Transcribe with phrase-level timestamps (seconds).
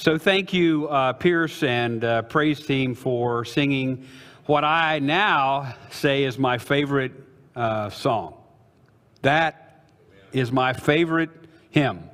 [0.00, 4.06] So thank you, uh, Pierce and uh, praise team, for singing
[4.46, 7.12] what I now say is my favorite
[7.54, 8.32] uh, song.
[9.20, 9.84] That
[10.32, 11.28] is my favorite
[11.68, 12.08] hymn.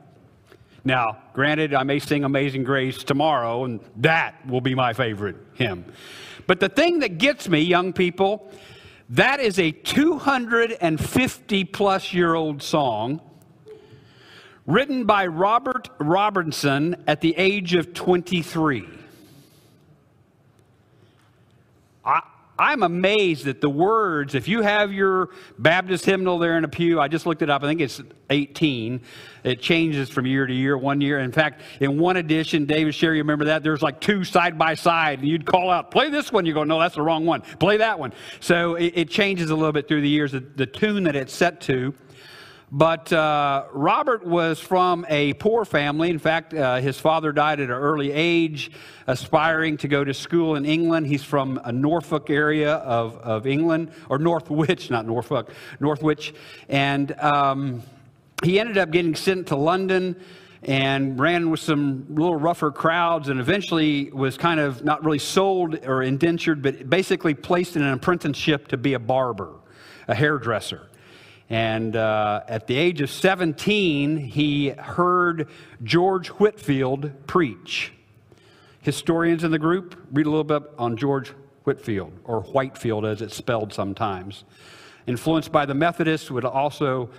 [0.85, 5.85] Now, granted, I may sing Amazing Grace tomorrow, and that will be my favorite hymn.
[6.49, 8.51] But the thing that gets me, young people,
[9.11, 13.21] that is a 250 plus year old song
[14.67, 18.89] written by Robert Robertson at the age of 23.
[22.05, 22.21] I,
[22.59, 24.35] I'm amazed at the words.
[24.35, 27.63] If you have your Baptist hymnal there in a pew, I just looked it up.
[27.63, 28.01] I think it's
[28.31, 29.03] 18.
[29.45, 31.19] It changes from year to year, one year.
[31.19, 33.63] In fact, in one edition, David Sherry, you remember that?
[33.63, 36.47] There's like two side by side, and you'd call out, play this one.
[36.47, 37.43] You go, no, that's the wrong one.
[37.43, 38.15] Play that one.
[38.41, 41.35] So it, it changes a little bit through the years, the, the tune that it's
[41.35, 41.95] set to.
[42.73, 46.11] But uh, Robert was from a poor family.
[46.11, 48.73] In fact, uh, his father died at an early age,
[49.07, 51.07] aspiring to go to school in England.
[51.07, 56.35] He's from a Norfolk area of, of England, or Northwich, not Norfolk, Northwich.
[56.69, 57.83] And um,
[58.43, 60.17] he ended up getting sent to London
[60.65, 65.79] and ran with some little rougher crowds and eventually was kind of not really sold
[65.87, 69.55] or indentured, but basically placed in an apprenticeship to be a barber,
[70.09, 70.89] a hairdresser.
[71.49, 75.49] And uh, at the age of 17, he heard
[75.85, 77.93] George Whitfield preach.
[78.81, 81.33] Historians in the group read a little bit on George
[81.65, 84.45] Whitfield, or Whitefield as it's spelled sometimes.
[85.07, 87.11] Influenced by the Methodists, would also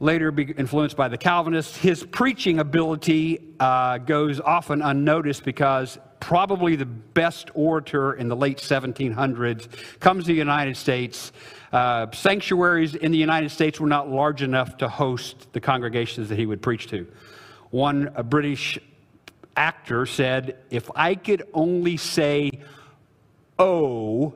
[0.00, 1.76] later be influenced by the Calvinists.
[1.76, 8.58] His preaching ability uh, goes often unnoticed because probably the best orator in the late
[8.58, 9.68] 1700s
[10.00, 11.32] comes to the United States
[11.76, 16.38] uh, sanctuaries in the United States were not large enough to host the congregations that
[16.38, 17.06] he would preach to.
[17.68, 18.78] One British
[19.58, 22.60] actor said, If I could only say,
[23.58, 24.32] oh,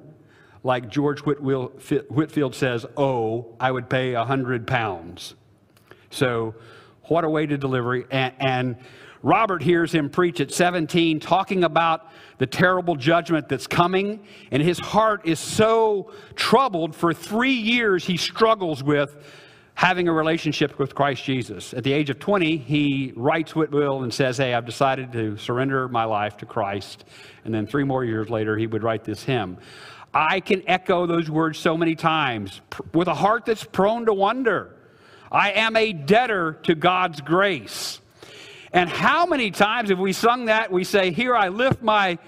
[0.62, 5.34] like George Whitfield says, oh, I would pay a hundred pounds.
[6.10, 6.54] So,
[7.04, 8.04] what a way to deliver.
[8.12, 8.76] And, and
[9.22, 14.20] Robert hears him preach at 17, talking about the terrible judgment that's coming,
[14.50, 16.96] and his heart is so troubled.
[16.96, 19.16] For three years, he struggles with
[19.74, 21.74] having a relationship with Christ Jesus.
[21.74, 25.88] At the age of 20, he writes Whitefield and says, Hey, I've decided to surrender
[25.88, 27.04] my life to Christ.
[27.44, 29.58] And then three more years later, he would write this hymn.
[30.12, 32.60] I can echo those words so many times
[32.92, 34.76] with a heart that's prone to wonder.
[35.30, 37.99] I am a debtor to God's grace.
[38.72, 40.70] And how many times have we sung that?
[40.70, 42.18] We say, Here I lift my.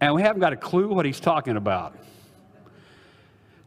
[0.00, 1.94] And we haven't got a clue what he's talking about.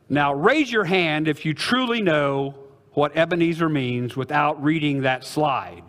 [0.10, 2.56] Now, raise your hand if you truly know
[2.94, 5.84] what Ebenezer means without reading that slide.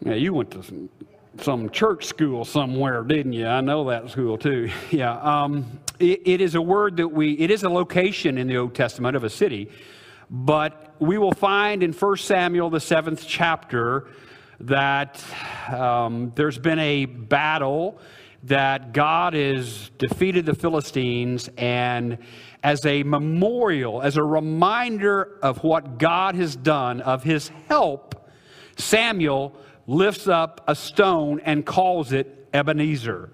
[0.00, 0.88] Now, you went to
[1.40, 3.46] some church school somewhere, didn't you?
[3.46, 4.70] I know that school too.
[4.90, 5.16] Yeah.
[5.18, 8.74] Um, it, it is a word that we, it is a location in the Old
[8.74, 9.70] Testament of a city
[10.34, 14.08] but we will find in 1 Samuel, the seventh chapter,
[14.58, 15.22] that
[15.68, 18.00] um, there's been a battle,
[18.42, 22.18] that God has defeated the Philistines, and
[22.64, 28.28] as a memorial, as a reminder of what God has done, of his help,
[28.76, 29.54] Samuel
[29.86, 33.30] lifts up a stone and calls it Ebenezer,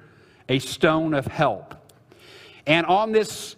[0.50, 1.74] a stone of help.
[2.66, 3.56] And on this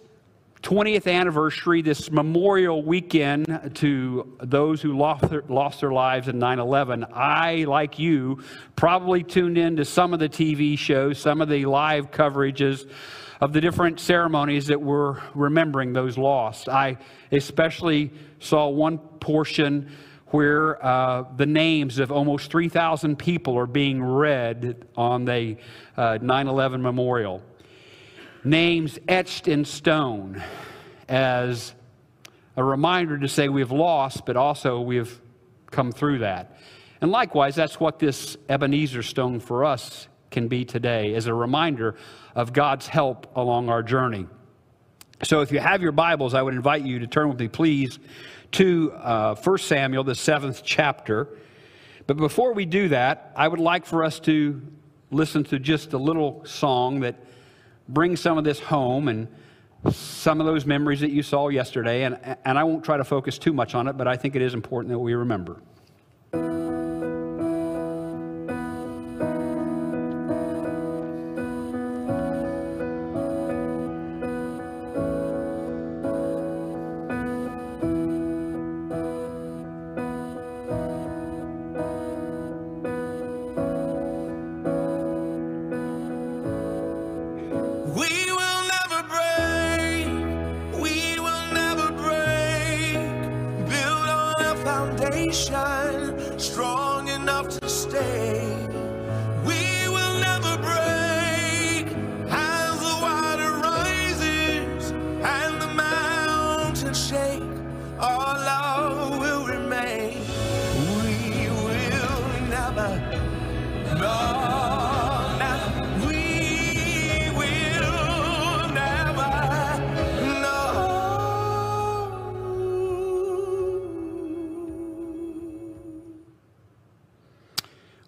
[0.63, 6.57] 20th anniversary, this memorial weekend to those who lost their, lost their lives in 9
[6.59, 8.41] 11, I, like you,
[8.77, 12.89] probably tuned in to some of the TV shows, some of the live coverages
[13.41, 16.69] of the different ceremonies that were remembering those lost.
[16.69, 16.97] I
[17.33, 19.91] especially saw one portion
[20.27, 25.57] where uh, the names of almost 3,000 people are being read on the
[25.97, 27.43] uh, 9 11 memorial
[28.43, 30.41] names etched in stone
[31.07, 31.73] as
[32.55, 35.21] a reminder to say we've lost, but also we've
[35.71, 36.57] come through that.
[37.01, 41.95] And likewise, that's what this Ebenezer stone for us can be today, as a reminder
[42.35, 44.25] of God's help along our journey.
[45.23, 47.99] So if you have your Bibles, I would invite you to turn with me, please,
[48.53, 51.27] to uh, 1 Samuel, the seventh chapter.
[52.07, 54.61] But before we do that, I would like for us to
[55.11, 57.15] listen to just a little song that
[57.87, 59.27] bring some of this home and
[59.91, 62.03] some of those memories that you saw yesterday.
[62.03, 64.41] And, and I won't try to focus too much on it, but I think it
[64.41, 65.61] is important that we remember.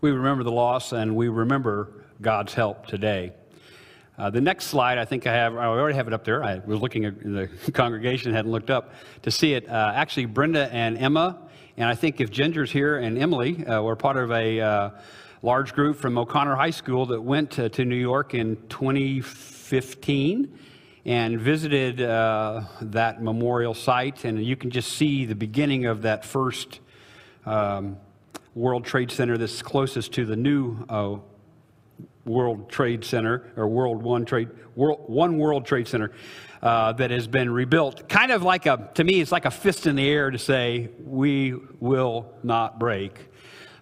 [0.05, 1.89] We remember the loss and we remember
[2.21, 3.31] God's help today.
[4.19, 6.43] Uh, the next slide, I think I have, I already have it up there.
[6.43, 8.93] I was looking at the congregation, hadn't looked up
[9.23, 9.67] to see it.
[9.67, 11.39] Uh, actually, Brenda and Emma,
[11.75, 14.89] and I think if Ginger's here and Emily uh, were part of a uh,
[15.41, 20.59] large group from O'Connor High School that went to, to New York in 2015
[21.05, 24.23] and visited uh, that memorial site.
[24.23, 26.79] And you can just see the beginning of that first
[27.47, 27.97] um,
[28.55, 31.17] World Trade Center that's closest to the new uh,
[32.23, 36.11] World Trade Center or World One Trade World One World Trade Center
[36.61, 38.07] uh, that has been rebuilt.
[38.07, 40.89] Kind of like a to me, it's like a fist in the air to say
[41.03, 43.29] we will not break.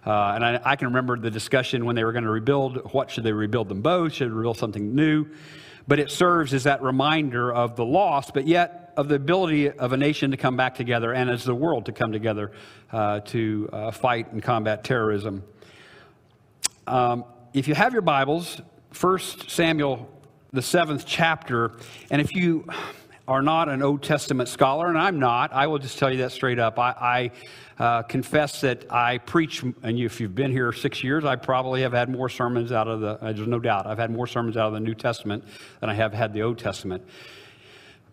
[0.04, 2.92] Uh, and I, I can remember the discussion when they were going to rebuild.
[2.92, 4.14] What should they rebuild them both?
[4.14, 5.26] Should they rebuild something new?
[5.86, 9.92] But it serves as that reminder of the loss, but yet of the ability of
[9.92, 12.52] a nation to come back together and as the world to come together
[12.92, 15.42] uh, to uh, fight and combat terrorism.
[16.86, 18.60] Um, if you have your Bibles,
[18.98, 19.18] 1
[19.48, 20.10] Samuel,
[20.52, 21.72] the seventh chapter,
[22.10, 22.66] and if you
[23.26, 26.32] are not an Old Testament scholar, and I'm not, I will just tell you that
[26.32, 26.78] straight up.
[26.78, 27.30] I,
[27.78, 31.82] I uh, confess that I preach, and if you've been here six years, I probably
[31.82, 34.68] have had more sermons out of the, there's no doubt, I've had more sermons out
[34.68, 35.44] of the New Testament
[35.80, 37.02] than I have had the Old Testament.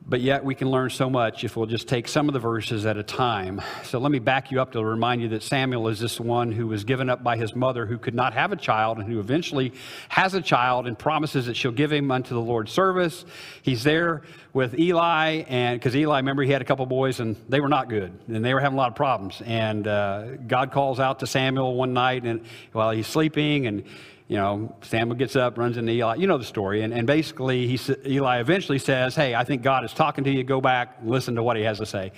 [0.04, 2.86] But yet we can learn so much if we'll just take some of the verses
[2.86, 3.62] at a time.
[3.84, 6.68] So let me back you up to remind you that Samuel is this one who
[6.68, 9.74] was given up by his mother who could not have a child and who eventually
[10.10, 13.26] has a child and promises that she'll give him unto the Lord's service.
[13.62, 17.62] He's there with Eli, and because Eli, remember, he had a couple boys and they
[17.62, 19.42] were not good and they were having a lot of problems.
[19.46, 22.42] And uh, God calls out to Samuel one night and
[22.74, 23.84] while he's sleeping and
[24.28, 26.16] you know, Samuel gets up, runs into Eli.
[26.16, 26.84] You know the story.
[26.84, 30.46] And, and basically, he, Eli eventually says, Hey, I think God is talking to you.
[30.46, 32.14] Go back, listen to what he has to say.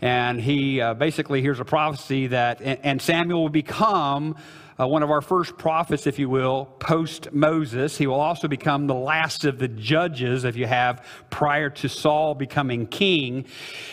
[0.00, 4.34] And he uh, basically hears a prophecy that, and, and Samuel will become
[4.78, 7.96] uh, one of our first prophets, if you will, post Moses.
[7.96, 12.34] He will also become the last of the judges, if you have, prior to Saul
[12.34, 13.46] becoming king.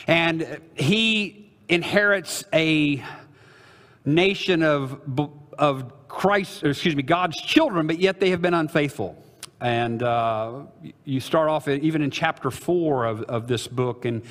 [0.07, 3.03] And he inherits a
[4.05, 4.99] nation of,
[5.57, 9.23] of Christ, excuse me, God's children, but yet they have been unfaithful.
[9.61, 10.63] And uh,
[11.05, 14.23] you start off even in chapter four of, of this book, and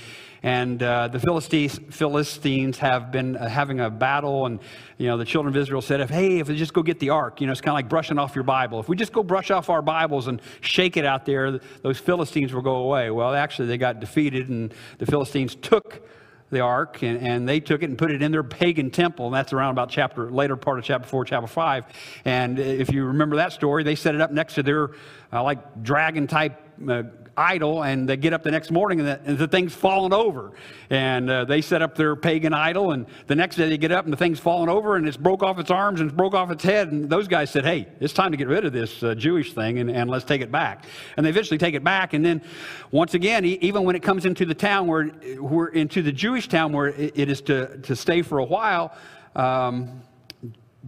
[0.42, 4.58] and uh, the Philistines, Philistines have been uh, having a battle, and
[4.98, 7.10] you know the children of Israel said, "If hey, if we just go get the
[7.10, 8.80] ark, you know, it's kind of like brushing off your Bible.
[8.80, 12.52] If we just go brush off our Bibles and shake it out there, those Philistines
[12.52, 16.02] will go away." Well, actually, they got defeated, and the Philistines took
[16.50, 19.34] the ark and, and they took it and put it in their pagan temple and
[19.34, 21.84] that's around about chapter later part of chapter 4 chapter 5
[22.24, 24.90] and if you remember that story they set it up next to their
[25.32, 27.02] uh, like dragon type uh,
[27.36, 30.52] idol and they get up the next morning and the, and the thing's fallen over.
[30.90, 34.04] And uh, they set up their pagan idol and the next day they get up
[34.04, 36.50] and the thing's fallen over and it's broke off its arms and it's broke off
[36.50, 36.92] its head.
[36.92, 39.78] And those guys said hey it's time to get rid of this uh, jewish thing
[39.78, 40.84] and, and let's take it back.
[41.16, 42.42] And they eventually take it back and then
[42.90, 45.06] once again even when it comes into the town where,
[45.38, 48.94] where into the jewish town where it, it is to, to stay for a while
[49.36, 50.02] um,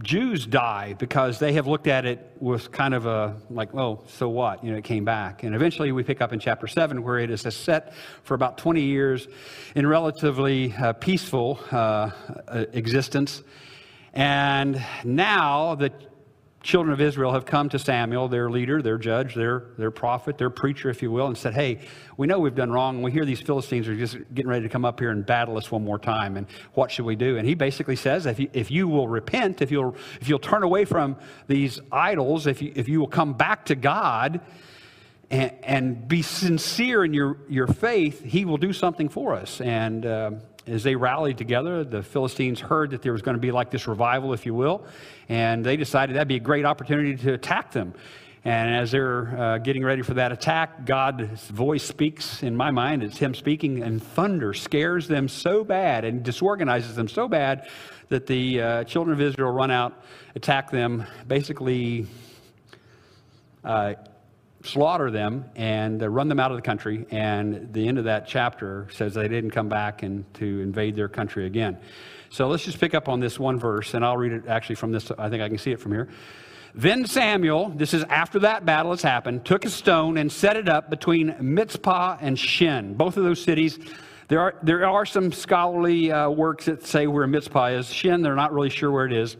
[0.01, 4.27] Jews die because they have looked at it with kind of a like, oh, so
[4.27, 4.63] what?
[4.63, 5.43] You know, it came back.
[5.43, 8.81] And eventually we pick up in chapter 7 where it is set for about 20
[8.81, 9.27] years
[9.75, 12.09] in relatively uh, peaceful uh,
[12.73, 13.43] existence.
[14.13, 15.91] And now the
[16.63, 20.49] children of Israel have come to Samuel, their leader, their judge, their, their prophet, their
[20.49, 21.79] preacher, if you will, and said, Hey,
[22.15, 22.95] we know we've done wrong.
[22.95, 25.57] and We hear these Philistines are just getting ready to come up here and battle
[25.57, 26.37] us one more time.
[26.37, 27.37] And what should we do?
[27.37, 30.63] And he basically says, If you, if you will repent, if you'll, if you'll turn
[30.63, 31.17] away from
[31.47, 34.39] these idols, if you, if you will come back to God,
[35.29, 39.59] and, and be sincere in your, your faith, he will do something for us.
[39.61, 40.31] And uh,
[40.65, 43.87] as they rallied together, the Philistines heard that there was going to be like this
[43.87, 44.85] revival, if you will,
[45.29, 47.93] and they decided that'd be a great opportunity to attack them.
[48.45, 53.01] And as they're uh, getting ready for that attack, God's voice speaks in my mind.
[53.01, 57.67] It's Him speaking, and thunder scares them so bad and disorganizes them so bad
[58.09, 60.03] that the uh, children of Israel run out,
[60.35, 62.05] attack them, basically
[63.63, 63.93] uh,
[64.63, 67.05] slaughter them and uh, run them out of the country.
[67.11, 71.09] And the end of that chapter says they didn't come back and to invade their
[71.09, 71.77] country again.
[72.29, 74.91] So let's just pick up on this one verse, and I'll read it actually from
[74.91, 75.11] this.
[75.19, 76.09] I think I can see it from here.
[76.73, 80.67] Then Samuel, this is after that battle has happened, took a stone and set it
[80.67, 83.77] up between Mizpah and Shin, both of those cities.
[84.29, 87.93] There are, there are some scholarly uh, works that say where Mizpah is.
[87.93, 89.37] Shin, they're not really sure where it is.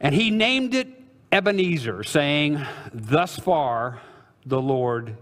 [0.00, 0.93] And he named it
[1.34, 4.00] Ebenezer, saying, Thus far
[4.46, 5.16] the Lord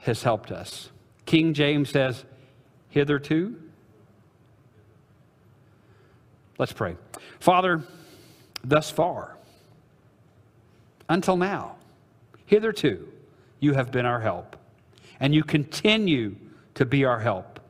[0.00, 0.90] has helped us.
[1.24, 2.26] King James says,
[2.90, 3.56] Hitherto.
[6.58, 6.98] Let's pray.
[7.40, 7.82] Father,
[8.62, 9.38] thus far,
[11.08, 11.76] until now,
[12.44, 13.08] hitherto,
[13.60, 14.56] you have been our help,
[15.20, 16.36] and you continue
[16.74, 17.60] to be our help.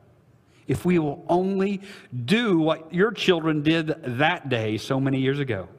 [0.67, 1.81] If we will only
[2.25, 5.69] do what your children did that day so many years ago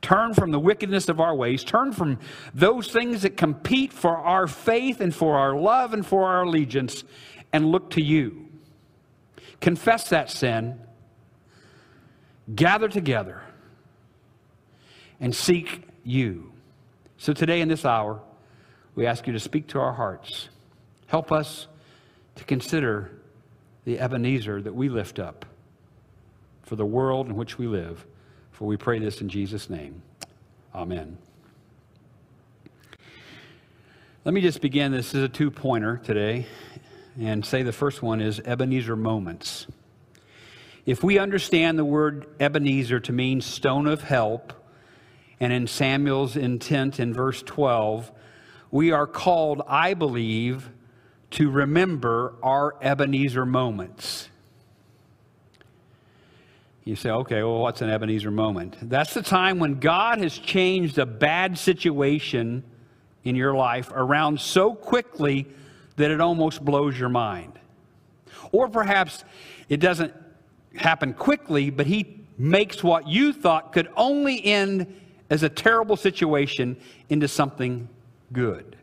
[0.00, 2.18] turn from the wickedness of our ways, turn from
[2.54, 7.04] those things that compete for our faith and for our love and for our allegiance,
[7.52, 8.46] and look to you.
[9.60, 10.78] Confess that sin,
[12.54, 13.42] gather together,
[15.20, 16.52] and seek you.
[17.16, 18.20] So today, in this hour,
[18.94, 20.48] we ask you to speak to our hearts.
[21.08, 21.66] Help us
[22.36, 23.10] to consider
[23.84, 25.44] the Ebenezer that we lift up
[26.62, 28.06] for the world in which we live.
[28.58, 30.02] For we pray this in Jesus' name.
[30.74, 31.16] Amen.
[34.24, 34.90] Let me just begin.
[34.90, 36.44] This is a two pointer today,
[37.20, 39.68] and say the first one is Ebenezer moments.
[40.86, 44.52] If we understand the word Ebenezer to mean stone of help,
[45.38, 48.10] and in Samuel's intent in verse 12,
[48.72, 50.68] we are called, I believe,
[51.30, 54.30] to remember our Ebenezer moments.
[56.88, 58.78] You say, okay, well, what's an Ebenezer moment?
[58.80, 62.64] That's the time when God has changed a bad situation
[63.24, 65.46] in your life around so quickly
[65.96, 67.58] that it almost blows your mind.
[68.52, 69.22] Or perhaps
[69.68, 70.14] it doesn't
[70.76, 74.86] happen quickly, but He makes what you thought could only end
[75.28, 76.74] as a terrible situation
[77.10, 77.86] into something
[78.32, 78.76] good.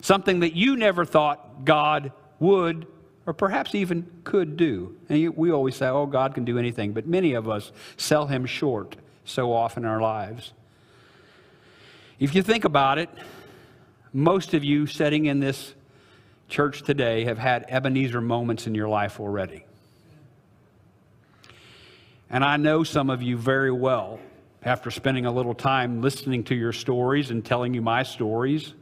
[0.00, 2.10] Something that you never thought God
[2.40, 2.88] would
[3.28, 4.96] or perhaps even could do.
[5.10, 8.46] And we always say, oh, God can do anything, but many of us sell him
[8.46, 10.54] short so often in our lives.
[12.18, 13.10] If you think about it,
[14.14, 15.74] most of you sitting in this
[16.48, 19.66] church today have had Ebenezer moments in your life already.
[22.30, 24.20] And I know some of you very well
[24.62, 28.72] after spending a little time listening to your stories and telling you my stories.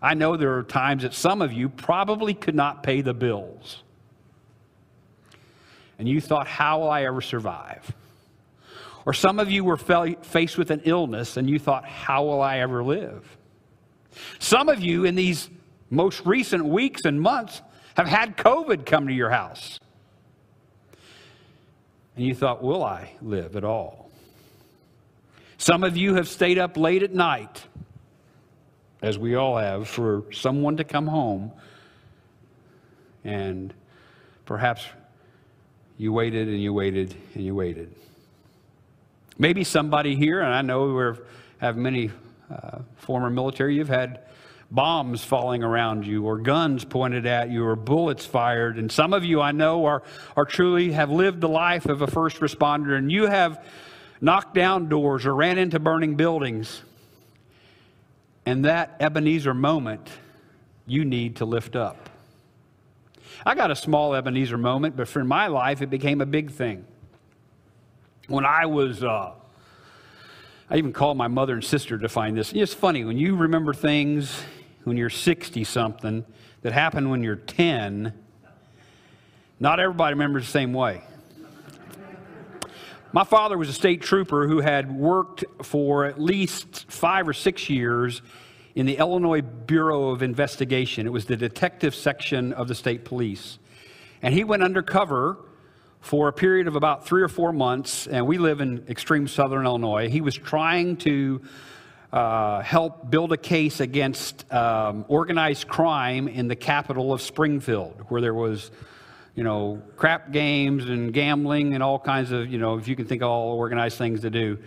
[0.00, 3.82] I know there are times that some of you probably could not pay the bills.
[5.98, 7.90] And you thought, how will I ever survive?
[9.06, 12.58] Or some of you were faced with an illness and you thought, how will I
[12.58, 13.24] ever live?
[14.38, 15.48] Some of you in these
[15.90, 17.62] most recent weeks and months
[17.96, 19.78] have had COVID come to your house.
[22.16, 24.10] And you thought, will I live at all?
[25.58, 27.64] Some of you have stayed up late at night
[29.02, 31.52] as we all have, for someone to come home
[33.24, 33.74] and
[34.44, 34.86] perhaps
[35.98, 37.94] you waited and you waited and you waited.
[39.38, 41.24] Maybe somebody here, and I know we
[41.58, 42.10] have many
[42.50, 44.20] uh, former military, you've had
[44.70, 48.78] bombs falling around you or guns pointed at you or bullets fired.
[48.78, 50.02] And some of you I know are,
[50.36, 53.64] are truly have lived the life of a first responder and you have
[54.20, 56.82] knocked down doors or ran into burning buildings.
[58.46, 60.08] And that Ebenezer moment,
[60.86, 62.08] you need to lift up.
[63.44, 66.84] I got a small Ebenezer moment, but for my life, it became a big thing.
[68.28, 69.32] When I was, uh,
[70.70, 72.52] I even called my mother and sister to find this.
[72.52, 74.42] It's funny, when you remember things
[74.84, 76.24] when you're 60 something
[76.62, 78.12] that happened when you're 10,
[79.58, 81.02] not everybody remembers the same way.
[83.12, 87.70] My father was a state trooper who had worked for at least five or six
[87.70, 88.20] years
[88.74, 91.06] in the Illinois Bureau of Investigation.
[91.06, 93.58] It was the detective section of the state police.
[94.22, 95.38] And he went undercover
[96.00, 99.64] for a period of about three or four months, and we live in extreme southern
[99.64, 100.08] Illinois.
[100.08, 101.42] He was trying to
[102.12, 108.20] uh, help build a case against um, organized crime in the capital of Springfield, where
[108.20, 108.72] there was
[109.36, 113.04] you know, crap games and gambling and all kinds of, you know, if you can
[113.04, 114.58] think of all organized things to do.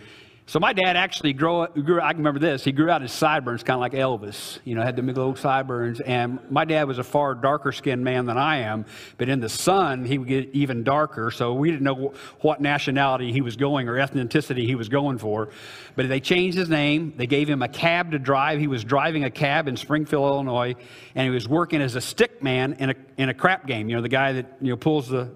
[0.49, 2.01] So my dad actually grew, grew.
[2.01, 2.63] I can remember this.
[2.63, 4.57] He grew out his sideburns, kind of like Elvis.
[4.63, 5.99] You know, had the big old sideburns.
[5.99, 8.87] And my dad was a far darker skinned man than I am.
[9.19, 11.29] But in the sun, he would get even darker.
[11.29, 15.49] So we didn't know what nationality he was going or ethnicity he was going for.
[15.95, 17.13] But they changed his name.
[17.15, 18.59] They gave him a cab to drive.
[18.59, 20.73] He was driving a cab in Springfield, Illinois,
[21.13, 23.87] and he was working as a stick man in a in a crap game.
[23.87, 25.29] You know, the guy that you know pulls the.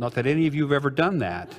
[0.00, 1.54] Not that any of you have ever done that.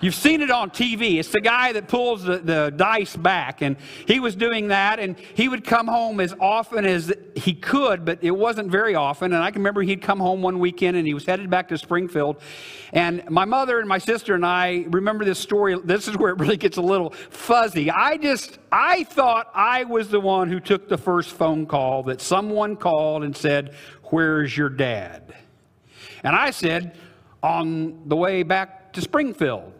[0.00, 1.18] You've seen it on TV.
[1.18, 3.62] It's the guy that pulls the, the dice back.
[3.62, 3.76] And
[4.06, 8.22] he was doing that, and he would come home as often as he could, but
[8.22, 9.32] it wasn't very often.
[9.32, 11.78] And I can remember he'd come home one weekend and he was headed back to
[11.78, 12.40] Springfield.
[12.92, 15.76] And my mother and my sister and I remember this story.
[15.82, 17.90] This is where it really gets a little fuzzy.
[17.90, 22.20] I just, I thought I was the one who took the first phone call that
[22.20, 23.74] someone called and said,
[24.04, 25.34] Where's your dad?
[26.22, 26.96] And I said,
[27.42, 29.77] On the way back to Springfield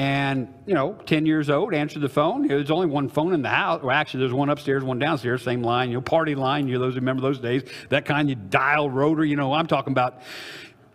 [0.00, 2.48] and you know 10 years old answered the phone.
[2.48, 3.82] There's only one phone in the house.
[3.82, 6.80] Well actually there's one upstairs one downstairs same line you know party line you know
[6.80, 10.22] those remember those days that kind you dial rotor you know i'm talking about.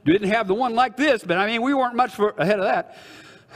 [0.05, 2.65] Didn't have the one like this but i mean we weren't much for, ahead of
[2.65, 2.97] that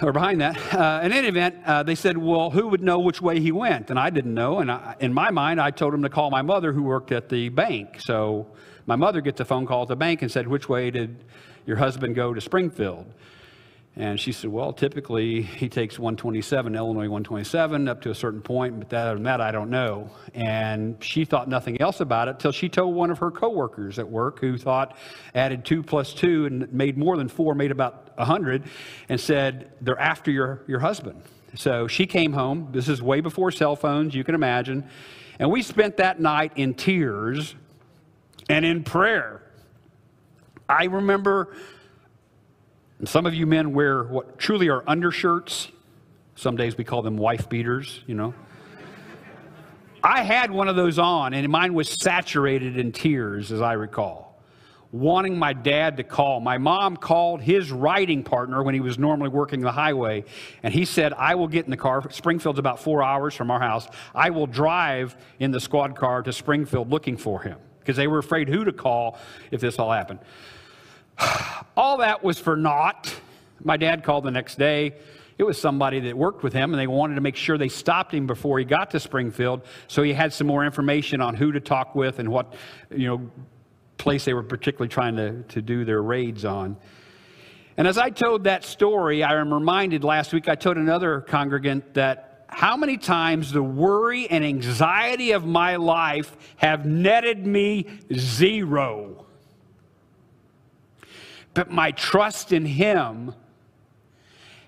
[0.03, 0.55] or behind that.
[0.71, 3.89] Uh, in any event uh, they said well who would know which way he went?
[3.89, 6.43] And i didn't know and I, in my mind i told him to call my
[6.43, 8.01] mother who worked at the bank.
[8.01, 8.45] So
[8.85, 11.23] my mother gets a phone call at the bank and said which way did
[11.65, 13.07] your husband go to springfield
[13.95, 18.79] and she said, Well, typically he takes 127, Illinois 127, up to a certain point,
[18.79, 20.09] but other than that, I don't know.
[20.33, 24.09] And she thought nothing else about it till she told one of her coworkers at
[24.09, 24.95] work who thought
[25.35, 28.63] added two plus two and made more than four, made about 100,
[29.09, 31.21] and said, They're after your, your husband.
[31.55, 32.69] So she came home.
[32.71, 34.87] This is way before cell phones, you can imagine.
[35.39, 37.55] And we spent that night in tears
[38.49, 39.41] and in prayer.
[40.67, 41.55] I remember
[42.99, 45.69] and some of you men wear what truly are undershirts.
[46.35, 48.33] Some days we call them wife beaters, you know.
[50.03, 54.41] I had one of those on, and mine was saturated in tears, as I recall,
[54.91, 56.39] wanting my dad to call.
[56.39, 60.23] My mom called his riding partner when he was normally working the highway,
[60.63, 62.09] and he said, I will get in the car.
[62.11, 63.87] Springfield's about four hours from our house.
[64.15, 68.19] I will drive in the squad car to Springfield looking for him because they were
[68.19, 69.17] afraid who to call
[69.51, 70.19] if this all happened.
[71.75, 73.13] All that was for naught.
[73.63, 74.95] My dad called the next day.
[75.37, 78.13] It was somebody that worked with him, and they wanted to make sure they stopped
[78.13, 81.61] him before he got to Springfield, so he had some more information on who to
[81.61, 82.53] talk with and what,
[82.93, 83.31] you know,
[83.97, 86.75] place they were particularly trying to, to do their raids on.
[87.77, 91.93] And as I told that story, I am reminded last week, I told another congregant
[91.93, 99.25] that how many times the worry and anxiety of my life have netted me zero
[101.53, 103.33] but my trust in Him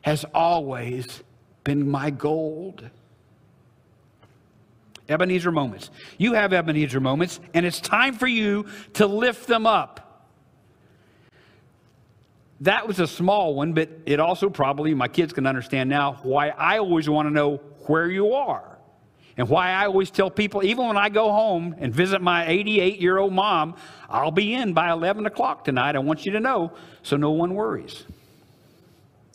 [0.01, 1.23] has always
[1.63, 2.89] been my gold.
[5.07, 5.89] Ebenezer moments.
[6.17, 10.27] You have Ebenezer moments, and it's time for you to lift them up.
[12.61, 16.49] That was a small one, but it also probably, my kids can understand now why
[16.49, 18.70] I always want to know where you are.
[19.41, 23.01] And why I always tell people, even when I go home and visit my 88
[23.01, 23.73] year old mom,
[24.07, 25.95] I'll be in by 11 o'clock tonight.
[25.95, 28.03] I want you to know so no one worries.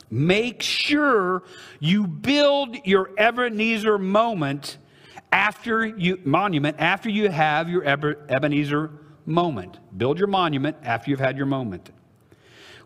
[0.08, 1.42] Make sure
[1.80, 4.78] you build your Ebenezer moment
[5.32, 8.92] after you, monument after you have your Ebenezer
[9.24, 9.76] moment.
[9.98, 11.90] Build your monument after you've had your moment.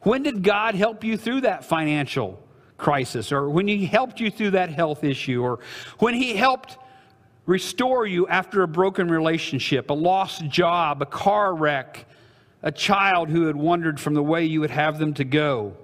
[0.01, 2.43] When did God help you through that financial
[2.79, 5.59] crisis, or when He helped you through that health issue, or
[5.99, 6.79] when He helped
[7.51, 12.07] restore you after a broken relationship, a lost job, a car wreck,
[12.63, 15.77] a child who had wandered from the way you would have them to go.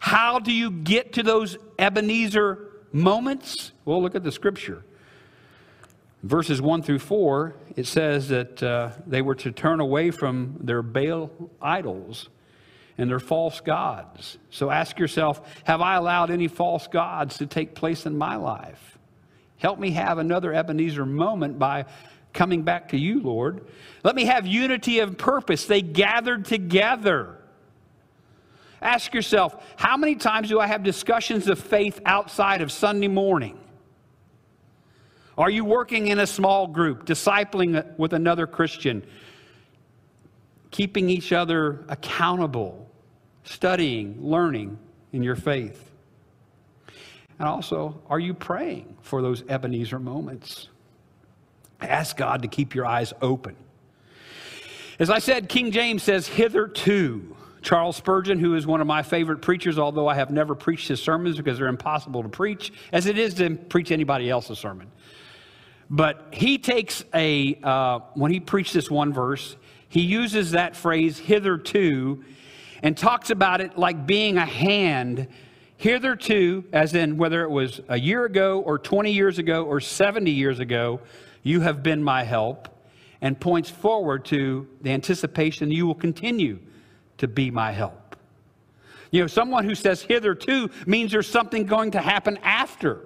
[0.00, 3.72] How do you get to those Ebenezer moments?
[3.84, 4.84] Well, look at the scripture.
[6.22, 10.80] Verses 1 through 4, it says that uh, they were to turn away from their
[10.80, 11.30] Baal
[11.60, 12.30] idols
[12.96, 14.38] and their false gods.
[14.48, 18.95] So ask yourself Have I allowed any false gods to take place in my life?
[19.58, 21.86] Help me have another Ebenezer moment by
[22.32, 23.66] coming back to you, Lord.
[24.04, 25.64] Let me have unity of purpose.
[25.64, 27.38] They gathered together.
[28.82, 33.58] Ask yourself, how many times do I have discussions of faith outside of Sunday morning?
[35.38, 39.04] Are you working in a small group, discipling with another Christian,
[40.70, 42.88] keeping each other accountable,
[43.44, 44.78] studying, learning
[45.12, 45.85] in your faith?
[47.38, 50.68] And also, are you praying for those Ebenezer moments?
[51.80, 53.56] Ask God to keep your eyes open.
[54.98, 57.36] As I said, King James says, hitherto.
[57.60, 61.02] Charles Spurgeon, who is one of my favorite preachers, although I have never preached his
[61.02, 64.88] sermons because they're impossible to preach, as it is to preach anybody else's sermon.
[65.90, 69.56] But he takes a, uh, when he preached this one verse,
[69.88, 72.24] he uses that phrase hitherto
[72.84, 75.26] and talks about it like being a hand
[75.76, 80.30] hitherto, as in whether it was a year ago or 20 years ago or 70
[80.30, 81.00] years ago,
[81.42, 82.68] you have been my help,
[83.20, 86.58] and points forward to the anticipation you will continue
[87.18, 88.16] to be my help.
[89.10, 93.00] You know, someone who says hitherto means there's something going to happen after.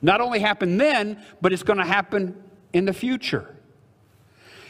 [0.00, 3.54] Not only happen then, but it's going to happen in the future.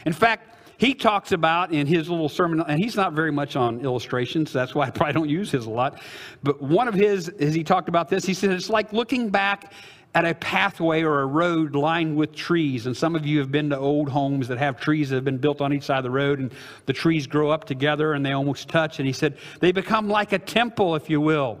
[0.05, 0.48] In fact,
[0.79, 4.73] he talks about in his little sermon, and he's not very much on illustrations, that's
[4.73, 6.01] why I probably don't use his a lot.
[6.41, 9.73] But one of his, as he talked about this, he said it's like looking back
[10.15, 12.85] at a pathway or a road lined with trees.
[12.85, 15.37] And some of you have been to old homes that have trees that have been
[15.37, 16.49] built on each side of the road, and
[16.85, 18.99] the trees grow up together and they almost touch.
[18.99, 21.59] And he said they become like a temple, if you will,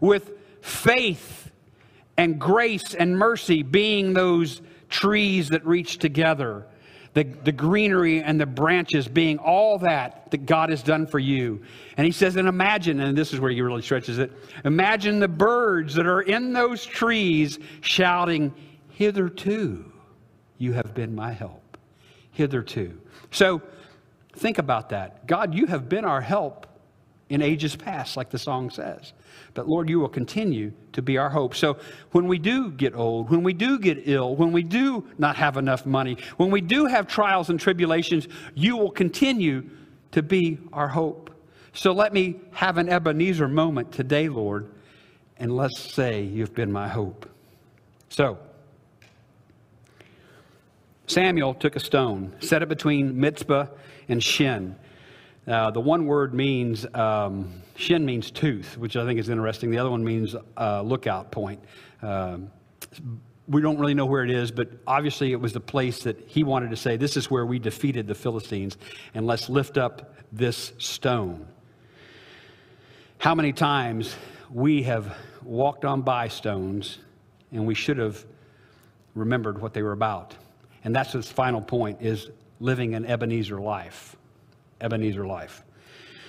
[0.00, 1.50] with faith
[2.16, 6.66] and grace and mercy being those trees that reach together
[7.18, 11.60] the, the greenery and the branches being all that that God has done for you.
[11.96, 14.30] And he says, and imagine, and this is where he really stretches it
[14.64, 18.54] imagine the birds that are in those trees shouting,
[18.90, 19.92] Hitherto
[20.58, 21.76] you have been my help.
[22.32, 23.00] Hitherto.
[23.32, 23.62] So
[24.34, 25.26] think about that.
[25.26, 26.67] God, you have been our help
[27.28, 29.12] in ages past, like the song says.
[29.54, 31.54] But Lord, you will continue to be our hope.
[31.54, 31.78] So
[32.12, 35.56] when we do get old, when we do get ill, when we do not have
[35.56, 39.68] enough money, when we do have trials and tribulations, you will continue
[40.12, 41.30] to be our hope.
[41.72, 44.70] So let me have an Ebenezer moment today, Lord,
[45.38, 47.28] and let's say you've been my hope.
[48.08, 48.38] So,
[51.06, 53.66] Samuel took a stone, set it between Mizpah
[54.08, 54.76] and Shin.
[55.48, 59.70] Uh, the one word means, um, shin means tooth, which I think is interesting.
[59.70, 61.62] The other one means uh, lookout point.
[62.02, 62.50] Um,
[63.48, 66.44] we don't really know where it is, but obviously it was the place that he
[66.44, 68.76] wanted to say, This is where we defeated the Philistines,
[69.14, 71.46] and let's lift up this stone.
[73.16, 74.14] How many times
[74.50, 76.98] we have walked on by stones
[77.52, 78.24] and we should have
[79.14, 80.34] remembered what they were about.
[80.84, 82.28] And that's his final point is
[82.60, 84.16] living an Ebenezer life.
[84.80, 85.64] Ebenezer life.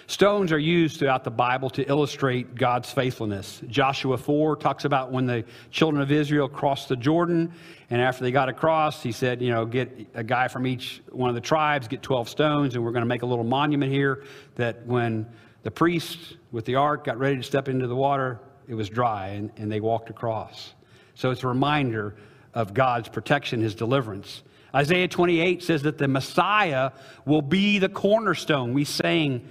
[0.10, 3.62] Stones are used throughout the Bible to illustrate God's faithfulness.
[3.68, 7.54] Joshua 4 talks about when the children of Israel crossed the Jordan,
[7.92, 11.30] and after they got across, he said, You know, get a guy from each one
[11.30, 14.24] of the tribes, get 12 stones, and we're going to make a little monument here
[14.56, 15.28] that when
[15.62, 19.28] the priest with the ark got ready to step into the water, it was dry,
[19.28, 20.74] and, and they walked across.
[21.14, 22.16] So it's a reminder
[22.56, 24.42] of God's protection, his deliverance.
[24.74, 26.92] Isaiah 28 says that the Messiah
[27.26, 28.74] will be the cornerstone.
[28.74, 29.48] We sang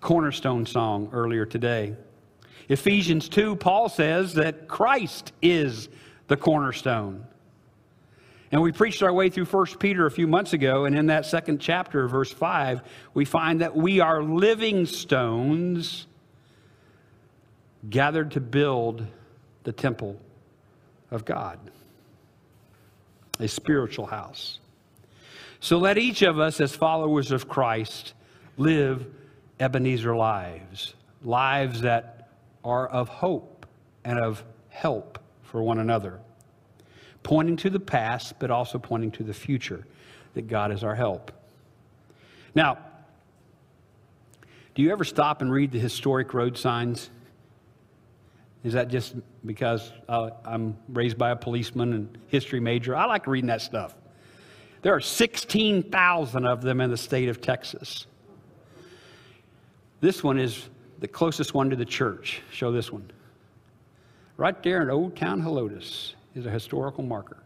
[0.00, 1.96] cornerstone song earlier today.
[2.68, 5.88] Ephesians 2, Paul says that Christ is
[6.28, 7.26] the cornerstone.
[8.52, 11.24] And we preached our way through 1 Peter a few months ago, and in that
[11.26, 12.82] second chapter, verse 5,
[13.14, 16.06] we find that we are living stones
[17.88, 19.06] gathered to build
[19.64, 20.20] the temple
[21.10, 21.58] of God
[23.38, 24.58] a spiritual house.
[25.60, 28.14] So let each of us, as followers of Christ,
[28.56, 29.06] live
[29.60, 32.28] Ebenezer lives, lives that
[32.64, 33.66] are of hope
[34.04, 36.18] and of help for one another,
[37.22, 39.86] pointing to the past, but also pointing to the future,
[40.34, 41.30] that God is our help.
[42.54, 42.78] Now,
[44.74, 47.10] do you ever stop and read the historic road signs?
[48.64, 52.94] Is that just because I'm raised by a policeman and history major?
[52.94, 53.96] I like reading that stuff.
[54.82, 58.06] There are 16,000 of them in the state of Texas.
[60.00, 60.68] This one is
[61.00, 62.40] the closest one to the church.
[62.50, 63.10] Show this one.
[64.36, 67.38] Right there in Old Town Helotes is a historical marker.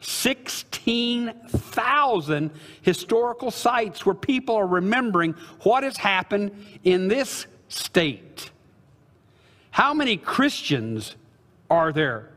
[0.00, 2.50] 16,000
[2.82, 6.52] historical sites where people are remembering what has happened
[6.84, 8.50] in this state.
[9.70, 11.14] How many Christians
[11.68, 12.28] are there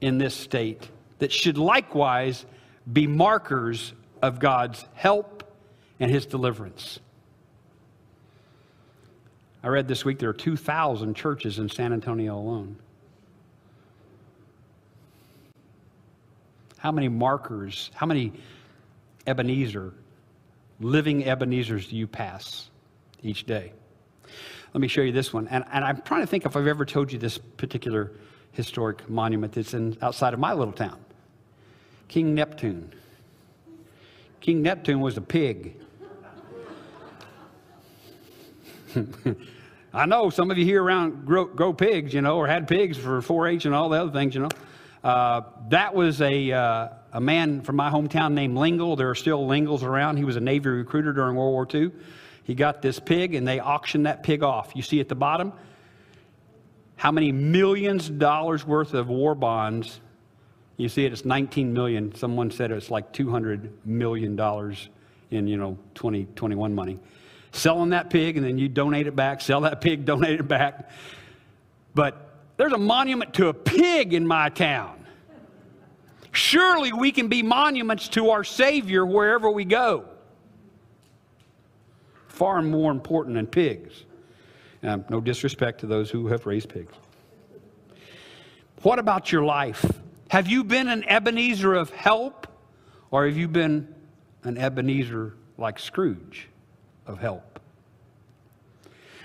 [0.00, 2.44] in this state that should likewise
[2.92, 5.44] be markers of God's help
[6.00, 6.98] and his deliverance?
[9.62, 12.76] I read this week there are 2,000 churches in San Antonio alone.
[16.78, 18.32] How many markers, how many
[19.26, 19.92] Ebenezer,
[20.78, 22.70] living Ebenezers do you pass
[23.22, 23.72] each day?
[24.76, 25.48] Let me show you this one.
[25.48, 28.12] And, and I'm trying to think if I've ever told you this particular
[28.52, 30.98] historic monument that's in, outside of my little town
[32.08, 32.92] King Neptune.
[34.42, 35.76] King Neptune was a pig.
[39.94, 42.98] I know some of you here around grow, grow pigs, you know, or had pigs
[42.98, 44.50] for 4-H and all the other things, you know.
[45.02, 48.94] Uh, that was a, uh, a man from my hometown named Lingle.
[48.94, 50.18] There are still Lingles around.
[50.18, 51.92] He was a Navy recruiter during World War II.
[52.46, 54.70] He got this pig, and they auctioned that pig off.
[54.76, 55.52] You see at the bottom
[56.94, 60.00] how many millions of dollars worth of war bonds.
[60.76, 62.14] You see it, it's 19 million.
[62.14, 64.88] Someone said it's like 200 million dollars
[65.32, 67.00] in, you know, 2021 money.
[67.50, 70.88] Selling that pig, and then you donate it back, sell that pig, donate it back.
[71.96, 75.04] But there's a monument to a pig in my town.
[76.30, 80.04] Surely we can be monuments to our Savior wherever we go.
[82.36, 84.04] Far more important than pigs.
[84.82, 86.92] Um, no disrespect to those who have raised pigs.
[88.82, 89.84] What about your life?
[90.28, 92.46] Have you been an Ebenezer of help,
[93.10, 93.92] or have you been
[94.44, 96.48] an Ebenezer like Scrooge
[97.06, 97.58] of help?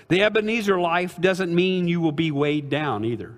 [0.08, 3.34] The Ebenezer life doesn't mean you will be weighed down either.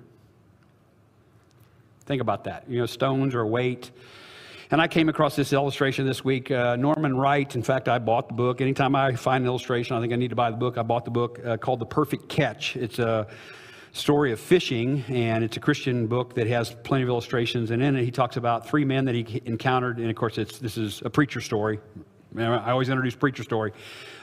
[2.06, 2.64] Think about that.
[2.68, 3.90] You know, stones are weight.
[4.70, 6.50] And I came across this illustration this week.
[6.50, 8.62] Uh, Norman Wright, in fact, I bought the book.
[8.62, 10.78] Anytime I find an illustration, I think I need to buy the book.
[10.78, 12.76] I bought the book uh, called The Perfect Catch.
[12.76, 13.26] It's a
[13.92, 17.70] story of fishing, and it's a Christian book that has plenty of illustrations.
[17.70, 19.98] And in it, he talks about three men that he encountered.
[19.98, 21.78] And of course, it's, this is a preacher story.
[22.36, 23.72] I always introduce preacher story.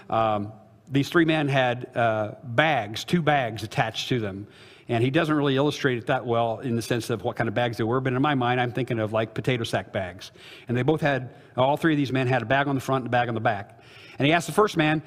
[0.10, 0.52] Um,
[0.90, 4.48] these three men had uh, bags, two bags attached to them.
[4.92, 7.54] And he doesn't really illustrate it that well in the sense of what kind of
[7.54, 8.02] bags they were.
[8.02, 10.32] But in my mind, I'm thinking of like potato sack bags.
[10.68, 13.06] And they both had, all three of these men had a bag on the front
[13.06, 13.82] and a bag on the back.
[14.20, 15.02] And he asked the first man,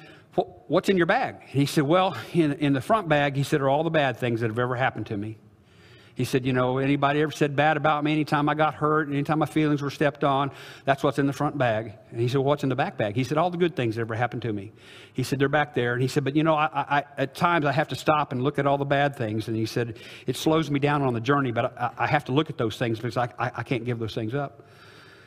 [0.67, 1.35] What's in your bag?
[1.39, 4.17] And he said, Well, in, in the front bag, he said, are all the bad
[4.17, 5.37] things that have ever happened to me.
[6.15, 8.13] He said, You know, anybody ever said bad about me?
[8.13, 10.49] Anytime I got hurt, anytime my feelings were stepped on,
[10.85, 11.93] that's what's in the front bag.
[12.11, 13.15] And he said, What's in the back bag?
[13.15, 14.71] He said, All the good things that ever happened to me.
[15.13, 15.93] He said, They're back there.
[15.93, 18.41] And he said, But you know, I, I, at times I have to stop and
[18.41, 19.49] look at all the bad things.
[19.49, 22.31] And he said, It slows me down on the journey, but I, I have to
[22.31, 24.61] look at those things because I, I can't give those things up.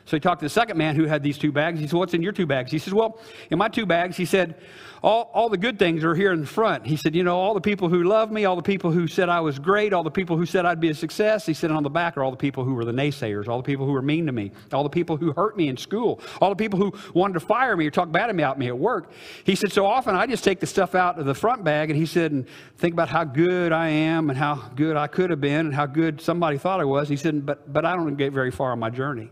[0.05, 1.79] So he talked to the second man who had these two bags.
[1.79, 2.71] He said, What's in your two bags?
[2.71, 4.55] He says, Well, in my two bags, he said,
[5.01, 6.85] all, all the good things are here in the front.
[6.85, 9.29] He said, You know, all the people who love me, all the people who said
[9.29, 11.45] I was great, all the people who said I'd be a success.
[11.45, 13.63] He said, On the back are all the people who were the naysayers, all the
[13.63, 16.49] people who were mean to me, all the people who hurt me in school, all
[16.49, 19.11] the people who wanted to fire me or talk bad about me at work.
[19.45, 21.97] He said, So often I just take the stuff out of the front bag, and
[21.97, 22.45] he said, And
[22.77, 25.85] think about how good I am and how good I could have been and how
[25.85, 27.07] good somebody thought I was.
[27.07, 29.31] He said, But, but I don't get very far on my journey.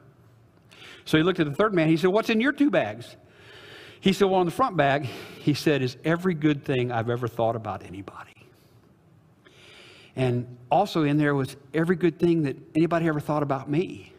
[1.08, 1.88] So he looked at the third man.
[1.88, 3.16] He said, What's in your two bags?
[4.02, 5.06] He said, Well, in the front bag,
[5.40, 8.34] he said, is every good thing I've ever thought about anybody.
[10.18, 14.12] And also in there was every good thing that anybody ever thought about me.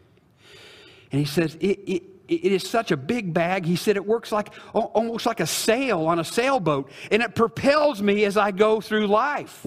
[1.13, 3.67] And he says, it, it, it is such a big bag.
[3.67, 8.01] He said it works like almost like a sail on a sailboat, and it propels
[8.01, 9.67] me as I go through life.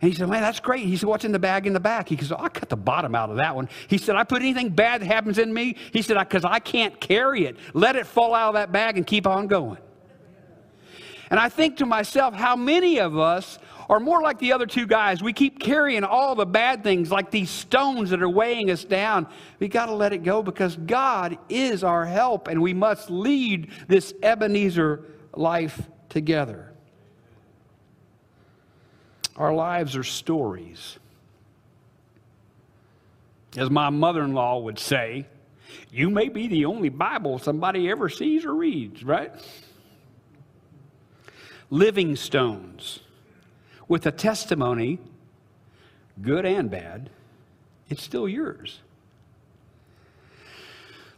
[0.00, 0.86] And he said, Man, that's great.
[0.86, 2.08] He said, What's in the bag in the back?
[2.08, 3.68] He said, oh, I cut the bottom out of that one.
[3.88, 5.76] He said, I put anything bad that happens in me.
[5.92, 7.56] He said, Because I can't carry it.
[7.74, 9.78] Let it fall out of that bag and keep on going.
[11.30, 14.86] And I think to myself, how many of us are more like the other two
[14.86, 15.22] guys?
[15.22, 19.28] We keep carrying all the bad things like these stones that are weighing us down.
[19.60, 23.70] We got to let it go because God is our help and we must lead
[23.86, 26.69] this Ebenezer life together.
[29.40, 30.98] Our lives are stories.
[33.56, 35.24] As my mother in law would say,
[35.90, 39.32] you may be the only Bible somebody ever sees or reads, right?
[41.70, 43.00] Living stones
[43.88, 44.98] with a testimony,
[46.20, 47.08] good and bad,
[47.88, 48.80] it's still yours.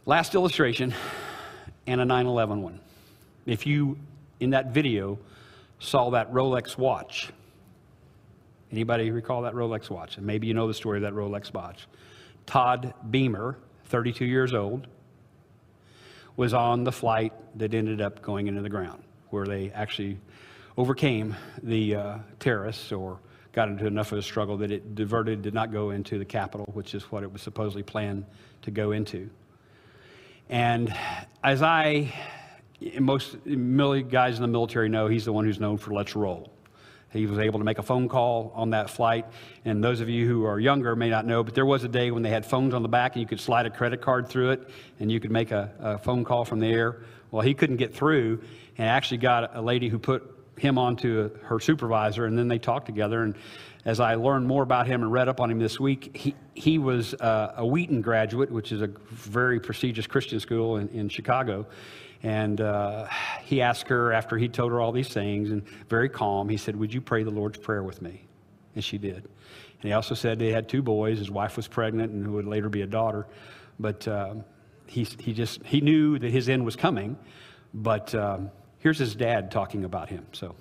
[0.05, 0.93] Last illustration,
[1.85, 2.79] and a 9 11 one.
[3.45, 3.97] If you,
[4.39, 5.19] in that video,
[5.79, 7.33] saw that Rolex watch,
[8.73, 10.17] Anybody recall that Rolex watch?
[10.17, 11.87] And maybe you know the story of that Rolex watch.
[12.47, 13.55] Todd Beamer,
[13.85, 14.87] 32 years old,
[16.37, 20.17] was on the flight that ended up going into the ground, where they actually
[20.75, 23.19] overcame the uh, terrorists or
[23.51, 26.67] got into enough of a struggle that it diverted, did not go into the capital,
[26.73, 28.25] which is what it was supposedly planned
[28.63, 29.29] to go into.
[30.49, 30.91] And
[31.43, 32.11] as I,
[32.99, 36.51] most guys in the military know, he's the one who's known for let's roll.
[37.13, 39.25] He was able to make a phone call on that flight.
[39.63, 42.11] And those of you who are younger may not know, but there was a day
[42.11, 44.51] when they had phones on the back and you could slide a credit card through
[44.51, 47.03] it and you could make a, a phone call from the air.
[47.31, 48.41] Well, he couldn't get through
[48.77, 52.59] and actually got a lady who put him on to her supervisor, and then they
[52.59, 53.23] talked together.
[53.23, 53.35] And
[53.85, 56.77] as I learned more about him and read up on him this week, he, he
[56.77, 61.65] was uh, a Wheaton graduate, which is a very prestigious Christian school in, in Chicago.
[62.23, 63.07] And uh,
[63.43, 66.75] he asked her after he told her all these things, and very calm, he said,
[66.75, 68.25] Would you pray the Lord's Prayer with me?
[68.75, 69.17] And she did.
[69.17, 71.19] And he also said they had two boys.
[71.19, 73.27] His wife was pregnant and who would later be a daughter.
[73.77, 74.45] But um,
[74.87, 77.17] he, he just, he knew that his end was coming.
[77.73, 80.25] But um, here's his dad talking about him.
[80.31, 80.55] So.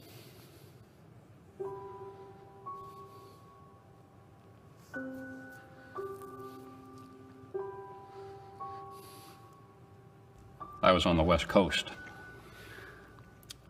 [10.92, 11.86] I was on the West Coast.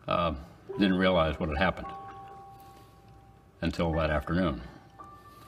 [0.05, 0.33] Uh,
[0.77, 1.87] didn't realize what had happened
[3.61, 4.59] until that afternoon.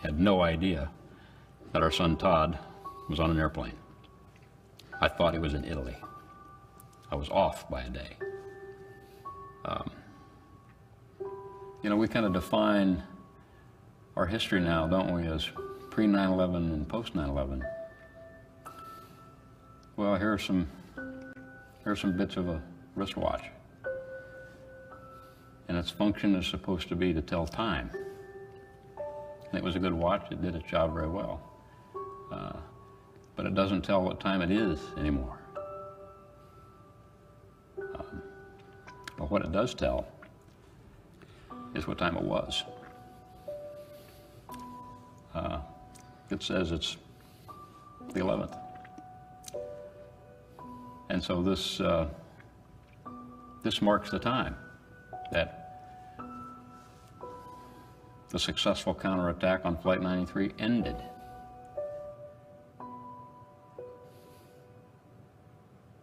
[0.02, 0.90] Had no idea
[1.74, 2.58] that our son Todd
[3.10, 3.74] was on an airplane.
[5.02, 5.98] I thought he was in Italy.
[7.12, 8.16] I was off by a day.
[9.66, 9.92] Um,
[11.84, 13.04] you know, we kind of define
[14.16, 15.50] our history now, don't we, as
[15.90, 17.66] pre 9 11 and post 9 11.
[19.98, 20.70] Well, here are some
[21.86, 22.60] Here's some bits of a
[22.96, 23.44] wristwatch.
[25.68, 27.92] And its function is supposed to be to tell time.
[29.48, 31.42] And it was a good watch, it did its job very well.
[32.32, 32.54] Uh,
[33.36, 35.38] but it doesn't tell what time it is anymore.
[37.78, 38.22] Um,
[39.18, 40.08] but what it does tell
[41.76, 42.64] is what time it was.
[45.36, 45.60] Uh,
[46.32, 46.98] it says it's
[48.14, 48.65] the 11th.
[51.16, 52.10] And so this, uh,
[53.64, 54.54] this marks the time
[55.32, 56.12] that
[58.32, 60.98] the successful counterattack on Flight 93 ended.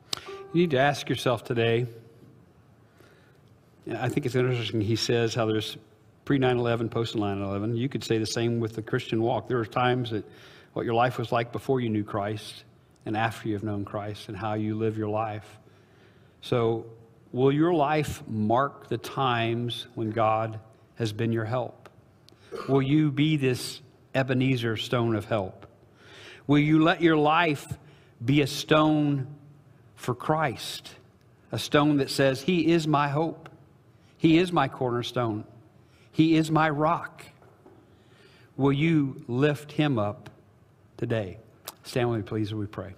[0.06, 1.86] You need to ask yourself today.
[3.94, 4.80] I think it's interesting.
[4.80, 5.76] He says how there's
[6.24, 7.76] pre 9 11, post 9 11.
[7.76, 9.46] You could say the same with the Christian walk.
[9.46, 10.24] There are times that
[10.72, 12.64] what your life was like before you knew Christ
[13.04, 15.58] and after you have known Christ and how you live your life.
[16.40, 16.86] So,
[17.32, 20.60] will your life mark the times when God
[20.96, 21.88] has been your help?
[22.68, 23.80] Will you be this
[24.14, 25.66] Ebenezer stone of help?
[26.46, 27.66] Will you let your life
[28.24, 29.26] be a stone
[29.94, 30.94] for Christ?
[31.50, 33.48] A stone that says, He is my hope.
[34.16, 35.44] He is my cornerstone.
[36.12, 37.24] He is my rock.
[38.56, 40.30] Will you lift him up
[40.96, 41.38] today?
[41.84, 42.94] Stand with me, please, as we pray.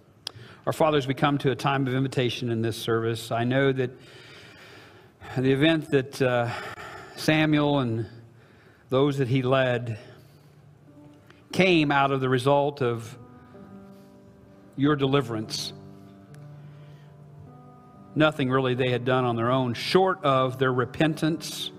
[0.66, 3.30] Our fathers, we come to a time of invitation in this service.
[3.30, 3.90] I know that
[5.38, 6.50] the event that uh,
[7.16, 8.06] Samuel and
[8.90, 9.98] those that he led
[11.52, 13.16] came out of the result of
[14.76, 15.72] your deliverance.
[18.14, 21.70] Nothing really they had done on their own, short of their repentance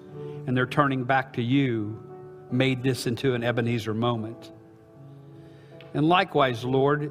[0.48, 2.02] and their turning back to you,
[2.52, 4.52] made this into an Ebenezer moment.
[5.96, 7.10] And likewise, Lord,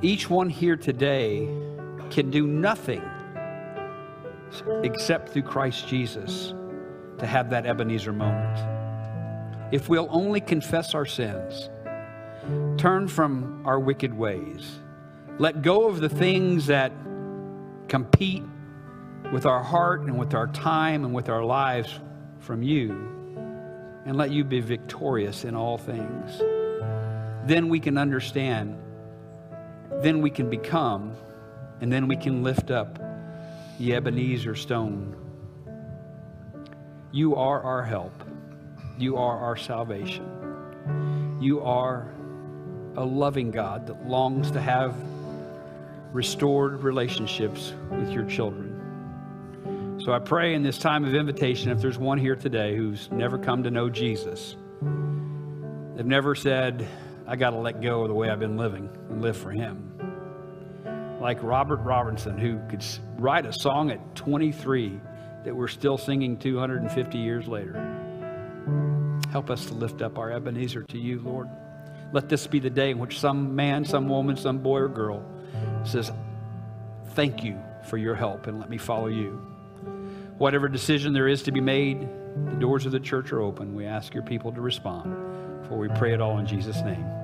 [0.00, 1.48] each one here today
[2.08, 3.02] can do nothing
[4.84, 6.54] except through Christ Jesus
[7.18, 9.74] to have that Ebenezer moment.
[9.74, 11.68] If we'll only confess our sins,
[12.80, 14.78] turn from our wicked ways,
[15.38, 16.92] let go of the things that
[17.88, 18.44] compete
[19.32, 21.98] with our heart and with our time and with our lives
[22.38, 22.92] from you,
[24.04, 26.40] and let you be victorious in all things
[27.46, 28.78] then we can understand,
[30.02, 31.14] then we can become,
[31.80, 32.98] and then we can lift up
[33.78, 35.16] the Ebenezer stone.
[37.10, 38.12] You are our help.
[38.98, 41.38] You are our salvation.
[41.40, 42.12] You are
[42.96, 44.94] a loving God that longs to have
[46.12, 49.98] restored relationships with your children.
[50.04, 53.38] So I pray in this time of invitation, if there's one here today who's never
[53.38, 54.56] come to know Jesus,
[55.96, 56.86] they've never said,
[57.26, 59.90] I got to let go of the way I've been living and live for Him.
[61.20, 62.84] Like Robert Robinson, who could
[63.16, 65.00] write a song at 23
[65.44, 67.72] that we're still singing 250 years later.
[69.30, 71.48] Help us to lift up our Ebenezer to you, Lord.
[72.12, 75.24] Let this be the day in which some man, some woman, some boy or girl
[75.84, 76.10] says,
[77.10, 77.58] Thank you
[77.88, 79.40] for your help and let me follow you.
[80.38, 82.08] Whatever decision there is to be made,
[82.46, 83.74] the doors of the church are open.
[83.74, 85.31] We ask your people to respond.
[85.72, 87.21] For we pray it all in Jesus' name.